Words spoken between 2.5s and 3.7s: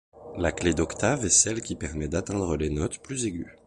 les notes plus aiguës.